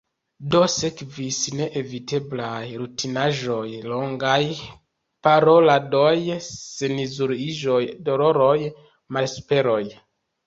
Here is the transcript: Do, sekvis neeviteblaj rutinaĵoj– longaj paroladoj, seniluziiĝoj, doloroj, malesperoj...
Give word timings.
Do, 0.53 0.59
sekvis 0.75 1.39
neeviteblaj 1.57 2.61
rutinaĵoj– 2.83 3.67
longaj 3.91 4.39
paroladoj, 5.27 6.15
seniluziiĝoj, 6.47 7.81
doloroj, 8.09 8.57
malesperoj... 9.19 9.81